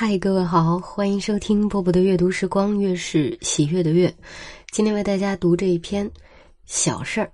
[0.00, 4.14] 嗨，各位好，欢迎收听波波的阅读时光，月是喜悦的月。
[4.70, 6.08] 今天为大家读这一篇
[6.66, 7.26] 《小事儿》，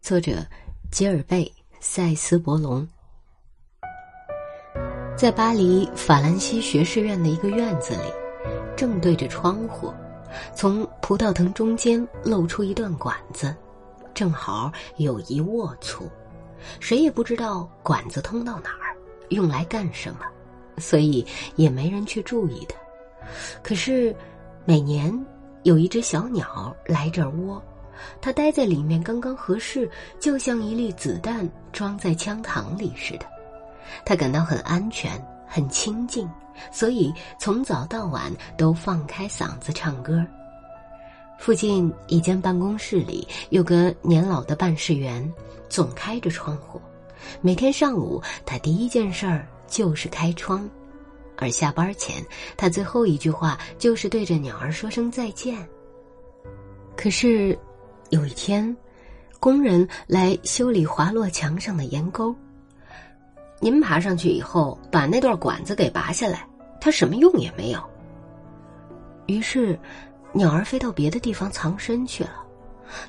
[0.00, 0.44] 作者
[0.90, 1.44] 吉尔贝·
[1.78, 2.84] 塞斯伯龙。
[5.16, 8.12] 在巴黎法兰西学士院的一个院子里，
[8.76, 9.94] 正对着窗户，
[10.56, 13.54] 从葡萄藤中间露出一段管子，
[14.12, 16.10] 正好有一握粗，
[16.80, 18.90] 谁也不知道管子通到哪儿，
[19.28, 20.26] 用来干什么。
[20.78, 21.24] 所以
[21.56, 22.76] 也没人去注意它。
[23.62, 24.14] 可是，
[24.64, 25.12] 每年
[25.62, 27.62] 有一只小鸟来这儿窝，
[28.20, 33.26] 它待在里面刚刚合适，就像一粒子弹装在枪膛里似的。
[34.04, 35.12] 它感到很安全，
[35.46, 36.28] 很清静，
[36.70, 40.24] 所以从早到晚都放开嗓子唱歌。
[41.38, 45.32] 附近一间办公室里有个年老的办事员，
[45.68, 46.80] 总开着窗户。
[47.40, 49.46] 每天上午，他第一件事儿。
[49.72, 50.68] 就是开窗，
[51.38, 52.22] 而下班前，
[52.58, 55.66] 他最后一句话就是对着鸟儿说声再见。
[56.94, 57.58] 可是，
[58.10, 58.76] 有一天，
[59.40, 62.36] 工人来修理滑落墙上的檐沟。
[63.60, 66.46] 您爬上去以后，把那段管子给拔下来，
[66.78, 67.82] 它什么用也没有。
[69.26, 69.78] 于是，
[70.34, 72.44] 鸟儿飞到别的地方藏身去了。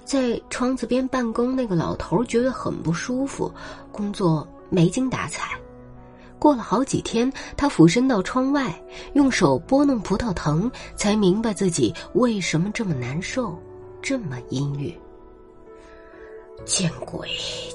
[0.05, 3.53] 在窗子边办公那个老头觉得很不舒服，
[3.91, 5.59] 工作没精打采。
[6.43, 8.77] 过了好几天，他俯身到窗外，
[9.13, 13.57] 用手拨弄葡萄藤，才明白自己为什么这么难受，
[14.01, 14.93] 这么阴郁。
[16.65, 17.29] 见鬼！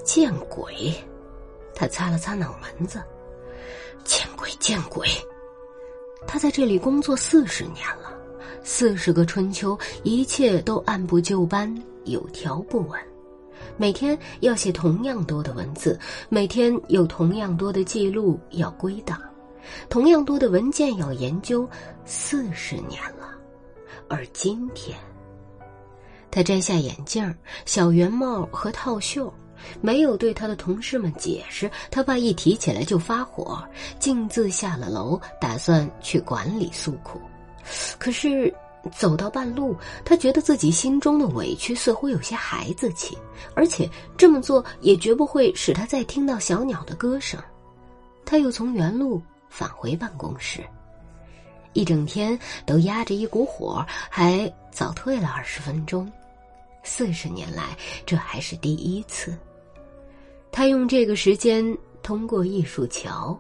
[0.05, 0.95] 见鬼！
[1.75, 3.03] 他擦了擦脑门子。
[4.05, 4.51] 见鬼！
[4.61, 5.09] 见鬼！
[6.27, 8.13] 他在这里工作四十年了，
[8.63, 11.75] 四十个春秋，一切都按部就班，
[12.05, 13.01] 有条不紊。
[13.77, 19.21] 每天要写同样多的文字，每天有同样多的记录要归档，
[19.89, 21.69] 同样多的文件要研究，
[22.05, 23.29] 四十年了。
[24.09, 24.99] 而今天，
[26.31, 27.35] 他摘下眼镜、
[27.67, 29.33] 小圆帽和套袖，
[29.81, 33.63] 没有对他的同事们解释，他怕一提起来就发火，
[33.99, 37.21] 径自下了楼，打算去管理诉苦。
[37.99, 38.53] 可是。
[38.97, 43.17] 走到半路，他觉得自己心中的委屈似乎有些孩子气，
[43.55, 47.41] 而且这么做也绝不会使他再听到小鸟的歌声。
[48.25, 50.63] 他又从原路返回办公室，
[51.73, 56.11] 一整天都压着一股火，还早退了二十分钟。
[56.83, 59.37] 四十年来，这还是第一次。
[60.51, 63.39] 他用这个时间通过艺术桥。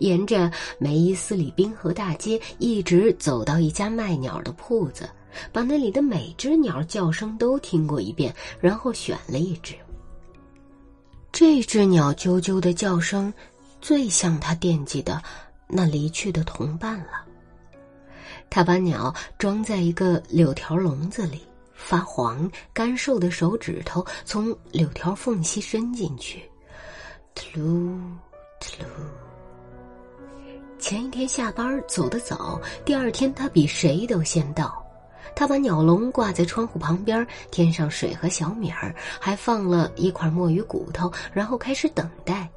[0.00, 5.08] 沿着梅伊斯里滨河大街一直走到一家卖鸟的铺子，
[5.52, 9.74] 把那里的每只鸟叫声都听过一遍，然后选了一只。
[11.30, 13.32] 这只鸟啾啾的叫声，
[13.80, 15.22] 最像他惦记的
[15.68, 17.24] 那离去的同伴了。
[18.48, 21.40] 他把鸟装在一个柳条笼子里，
[21.72, 26.42] 发黄干瘦的手指头从柳条缝隙伸进去，
[27.54, 27.96] 噜
[28.60, 29.29] 噜。
[30.90, 34.84] 前一天下班走得早，第二天他比谁都先到。
[35.36, 42.50] 他把鸟笼挂在窗户旁边，添上水和小米儿，还放了一块墨鱼骨头，然后开始等待。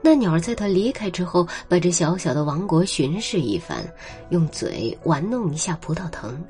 [0.00, 3.84] 那鸟儿在他离开之后，把这小小的王国巡视一番，
[4.30, 6.40] 用嘴玩弄一下葡萄藤，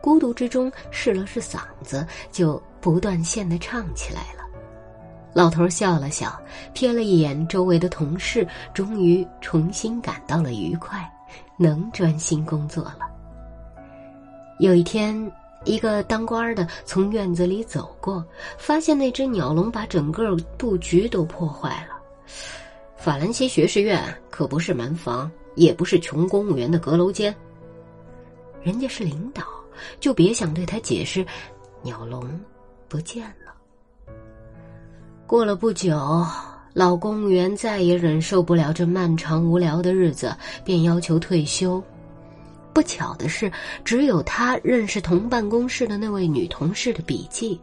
[0.00, 4.49] 孤独之中试了试嗓子，就不断线的唱起来了。
[5.32, 6.38] 老头笑了笑，
[6.74, 11.08] 瞥了一眼周围的同事，终于重新感到了愉快，
[11.56, 13.00] 能专心工作了。
[14.58, 15.30] 有一天，
[15.64, 18.24] 一个当官的从院子里走过，
[18.58, 21.96] 发现那只鸟笼把整个布局都破坏了。
[22.96, 27.34] 法兰西学士院可不是门房，也不是穷公务员的阁楼间。
[28.62, 29.42] 人家是领导，
[30.00, 31.24] 就别想对他解释，
[31.82, 32.28] 鸟笼
[32.88, 33.49] 不见了。
[35.30, 35.96] 过了不久，
[36.72, 41.80] 老公务员再也忍受不了这漫长无聊的日子，便要求退休。
[42.72, 43.48] 不巧的是，
[43.84, 47.60] 只有他认识同办公室的那位女同事的笔记。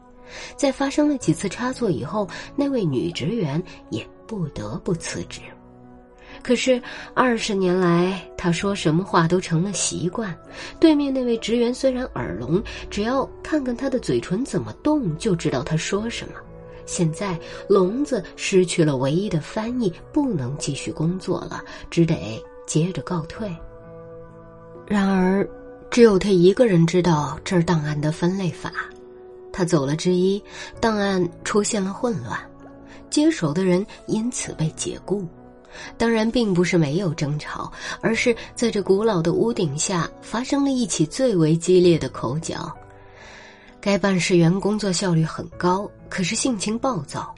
[0.56, 2.26] 在发生了几次差错以后，
[2.56, 5.42] 那位女职员也不得不辞职。
[6.42, 6.82] 可是
[7.14, 10.34] 二十年来，他说什么话都成了习惯。
[10.80, 16.36] 对面那位职员虽然耳聋，只要看看他的嘴唇怎么动，就知道他说什么。
[16.88, 17.40] 现在
[17.70, 21.62] 聋子失去了唯一的翻译，不能继续工作了，
[21.92, 23.48] 只得接着告退。
[24.88, 25.48] 然而，
[25.92, 28.74] 只有他一个人知道这儿档案的分类法。
[29.52, 30.42] 他走了之一，
[30.80, 32.40] 档案出现了混乱，
[33.10, 35.26] 接手的人因此被解雇。
[35.98, 42.72] 当然，并不是没有争吵，而是在这古老的屋顶下发生了一起最为激烈的口角。
[43.80, 47.34] 该办事员工作效率很高，可是性情暴躁。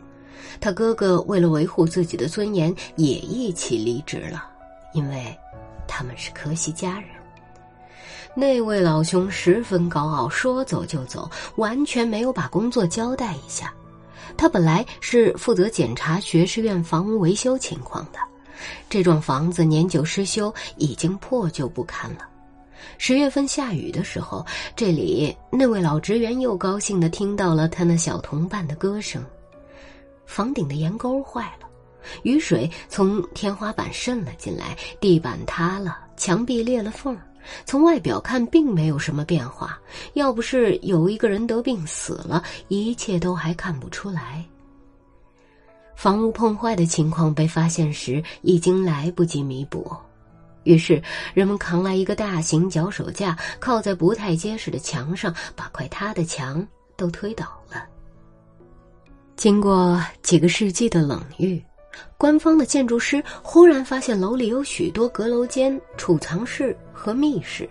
[0.60, 4.46] 他哥哥为了维护自己的尊严，也一起离职了，
[4.94, 5.38] 因为
[5.88, 7.10] 他们是科西家人。
[8.36, 13.74] 那位老兄十分高傲，说走就走，完全没有把工作交代一下。
[14.38, 18.20] 他本来是负责检查学士院房屋维修情况的，
[18.90, 22.28] 这幢房子年久失修，已经破旧不堪了。
[22.98, 24.46] 十月份下雨的时候，
[24.76, 29.24] 这里那位老职员又高兴地听到了他那小同伴的歌声。
[30.26, 31.68] 房顶的檐沟坏了，
[32.24, 37.18] 雨水从天花板渗了进来，地板塌了，墙壁裂了缝。
[37.66, 39.80] 从外表看，并没有什么变化。
[40.14, 44.46] 要不是有一个人得病死了，一切都还看不出来。
[45.96, 49.96] 房屋碰坏的情况被发现时，已经来不及弥补。
[50.69, 51.01] 于是，
[51.33, 57.83] 人们扛来一个大型脚手架，靠在不太结实的墙上，把快塌的墙都推倒了。
[59.36, 61.60] 经过几个世纪的冷遇。
[62.18, 67.68] 官方的建筑师忽然发现楼里有许多阁楼间、储藏室和密室，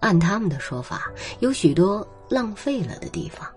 [0.00, 1.10] 按他们的说法，
[1.40, 3.48] 有许多浪费了的地方。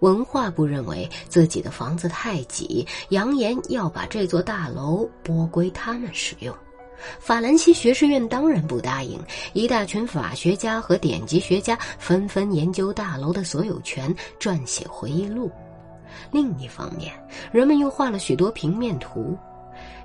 [0.00, 6.54] 文化部认为自己的房子太挤，扬言要把这座大楼拨归他们使用。
[7.18, 9.18] 法兰西学士院当然不答应，
[9.52, 15.50] 一大群法学家和典籍学家纷纷研究大楼的所有权，撰写回忆录。
[16.30, 17.12] 另一方面，
[17.52, 19.36] 人们又画了许多平面图。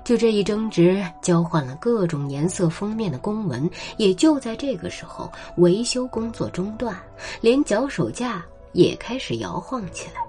[0.04, 3.68] 就这一争执，交换了各种颜色封面的公文。
[3.96, 6.96] 也就在这个时候，维修工作中断，
[7.40, 10.22] 连脚手架也开始摇晃起来。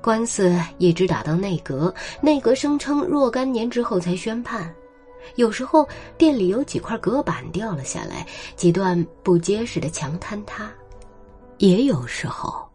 [0.00, 4.74] 官司一直打到内阁，内阁声称若干年之后才宣判。
[5.36, 5.88] 有时候
[6.18, 8.26] 店里有几块隔板掉了下来，
[8.56, 10.66] 几段不结实的墙坍塌；
[11.58, 12.68] 也有时候。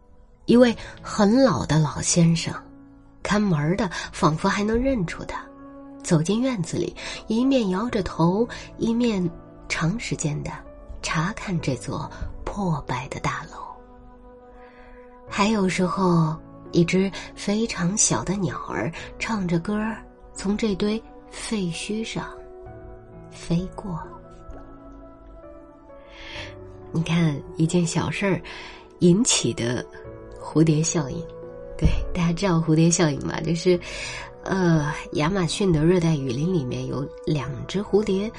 [0.45, 2.53] 一位很老的老先生，
[3.21, 5.45] 看门的仿佛还能认出他，
[6.01, 6.95] 走进院子里，
[7.27, 8.47] 一面摇着头，
[8.77, 9.29] 一面
[9.67, 10.51] 长时间的
[11.01, 12.09] 查看这座
[12.45, 13.57] 破败的大楼。
[15.27, 16.33] 还有时候，
[16.71, 18.89] 一只非常小的鸟儿
[19.19, 19.77] 唱着歌
[20.33, 22.29] 从这堆废墟上
[23.31, 23.99] 飞过。
[26.91, 28.41] 你看，一件小事儿
[28.99, 29.85] 引起的。
[30.39, 31.21] 蝴蝶效应，
[31.77, 33.37] 对大家知道蝴蝶效应吗？
[33.41, 33.77] 就是，
[34.43, 38.31] 呃，亚马逊的热带雨林里面有两只蝴蝶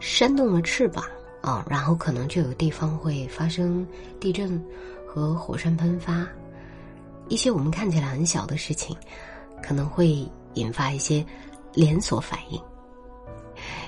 [0.00, 1.04] 扇动了翅膀
[1.40, 3.86] 啊，然后可能就有地方会发生
[4.18, 4.60] 地震
[5.06, 6.26] 和火山喷发，
[7.28, 8.96] 一些我们看起来很小的事情，
[9.62, 11.24] 可能会引发一些
[11.72, 12.60] 连锁反应。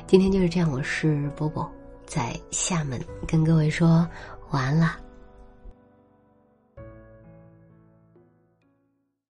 [0.06, 1.69] 今天就是这样，我是波波，
[2.06, 4.09] 在厦门跟各位说
[4.50, 5.06] 晚安了。